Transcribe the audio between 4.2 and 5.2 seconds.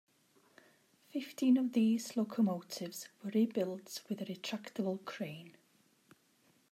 retractable